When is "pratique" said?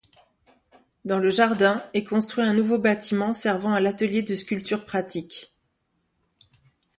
4.83-5.53